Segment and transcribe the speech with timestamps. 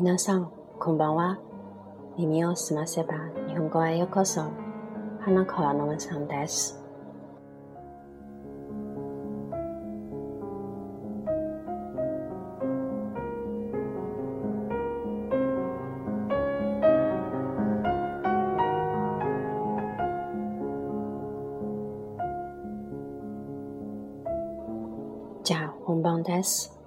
[0.00, 1.40] 皆さん、こんばんは。
[2.16, 3.14] 耳をすませば
[3.48, 4.42] 日本語へようこそ。
[5.20, 6.80] 花川のむさんです。
[25.42, 26.77] じゃあ本番です。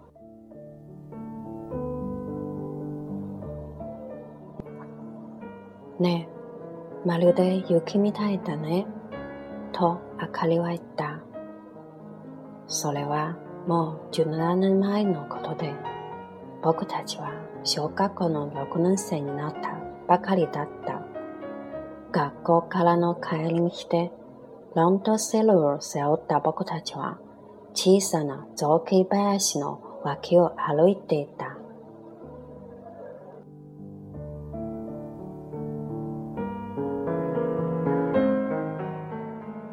[6.02, 6.28] ね、
[7.06, 8.88] まるで雪みたいだね。
[9.72, 11.20] と、あかりは言った。
[12.66, 13.38] それは
[13.68, 15.74] もう17年前のことで、
[16.64, 17.32] 僕たちは
[17.64, 19.78] 小学校の6年生になった
[20.08, 21.04] ばかりだった。
[22.12, 24.12] 学校からの帰り道で、
[24.76, 27.20] ランドセルを背負った僕たちは、
[27.74, 31.51] 小さな雑木林の脇を歩いていた。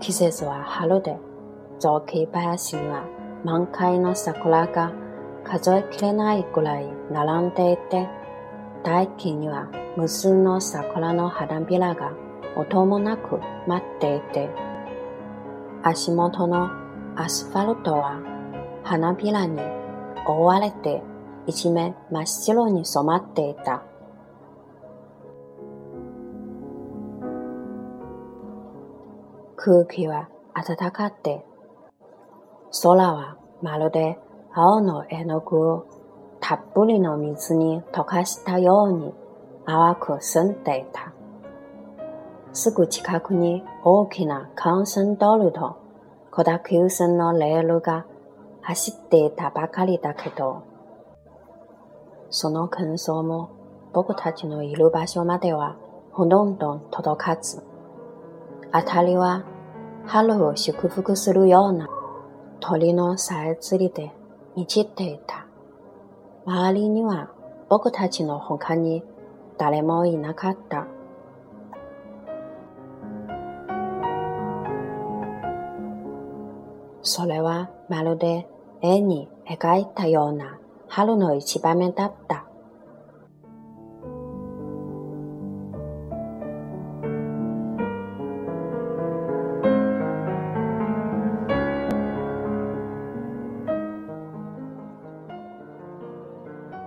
[0.09, 1.19] 季節は春で、
[1.78, 3.05] 雑木林には
[3.45, 4.91] 満開の桜が
[5.45, 8.09] 数えきれないくらい並んでいて、
[8.83, 12.14] 大気には無数の桜の花びらが
[12.56, 14.48] 音もなく待っていて、
[15.83, 16.70] 足元の
[17.14, 18.23] アスファルトは
[18.84, 19.61] 花びらに
[20.27, 21.03] 覆われて
[21.47, 23.83] 一面真っ白に染まっていた。
[29.69, 31.44] 空気は暖かって、
[32.83, 34.19] 空はまるで
[34.55, 35.86] 青の絵の具を
[36.41, 39.12] たっぷりの水に溶かしたように
[39.67, 41.12] 淡く澄んでいた。
[42.55, 45.77] すぐ近くに大きな幹線道路と
[46.30, 48.07] 小田急線のレールが
[48.62, 50.64] 走っていたばかりだけど、
[52.30, 53.51] その喧騒も
[53.92, 55.77] 僕たちのいる場所までは
[56.12, 57.62] ほとんど届かず、
[58.73, 59.45] あたりは
[60.08, 61.86] 春を祝福するような
[62.61, 64.11] 鳥のさえずりで
[64.57, 65.45] 満ちていた。
[66.46, 67.30] 周りには
[67.69, 69.05] 僕たちの他に
[69.58, 70.86] 誰もいなかった。
[77.02, 78.48] それはまるで
[78.80, 80.58] 絵に描いたような
[80.89, 82.48] 春の一場面だった。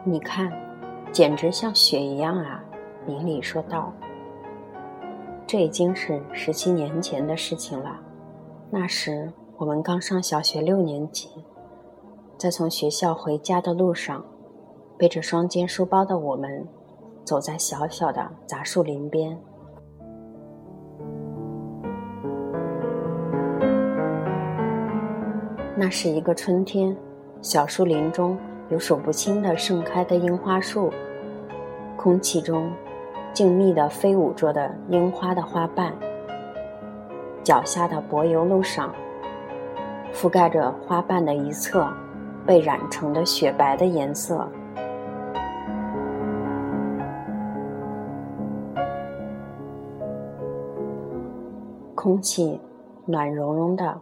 [0.04, 0.52] 你看，
[1.12, 2.64] 简直像雪一样啊！
[3.06, 3.94] 明理说道。
[5.46, 8.00] 这已经是十七年前的事情了。
[8.72, 11.30] 那时我们刚上小学六年级，
[12.36, 14.26] 在从学校回家的路上，
[14.98, 16.68] 背着双肩书包的我们，
[17.24, 19.38] 走在小小的杂树林边。
[25.76, 26.98] 那是一个春天，
[27.44, 28.36] 小树林中。
[28.72, 30.90] 有数不清的盛开的樱花树，
[31.98, 32.72] 空气中
[33.34, 35.94] 静谧地飞舞着的樱花的花瓣，
[37.44, 38.94] 脚下的柏油路上，
[40.14, 41.86] 覆盖着花瓣的一侧
[42.46, 44.48] 被染成的雪白的颜色，
[51.94, 52.58] 空气
[53.06, 54.00] 暖融融的。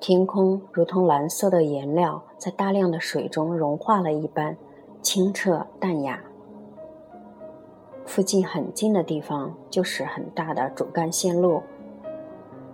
[0.00, 4.56] 天空如同蓝色的颜料，在大量的水中融化了一般，
[5.02, 6.22] 清澈淡雅。
[8.06, 11.62] 附近很近的地方就是很大的主干线路，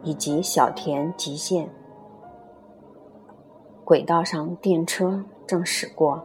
[0.03, 1.69] 以及小田极线。
[3.85, 6.23] 轨道上电车正驶过，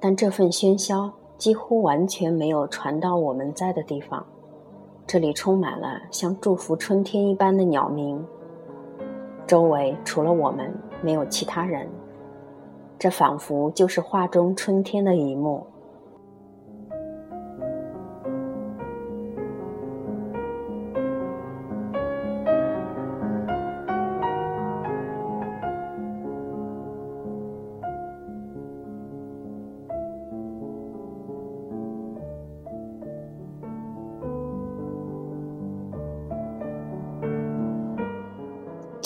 [0.00, 4.24] 但这份喧嚣几乎完全没有传到我们在的地方。
[5.04, 8.24] 这里充满了像祝福春天一般的鸟鸣。
[9.46, 11.88] 周围除了我们，没有其他人。
[12.98, 15.66] 这仿佛就是画中春天的一幕。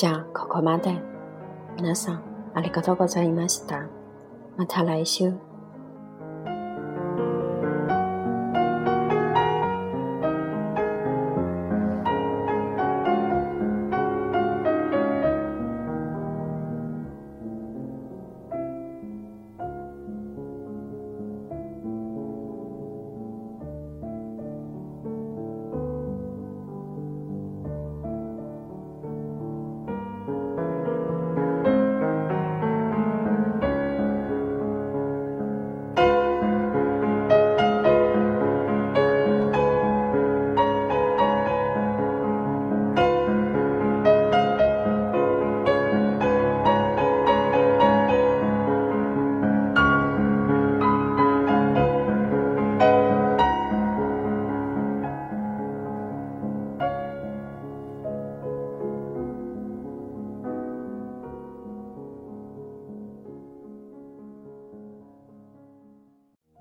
[0.00, 0.98] じゃあ、ここまで。
[1.76, 2.22] 皆さん、
[2.54, 3.86] ありがとうございました。
[4.56, 5.34] また来週。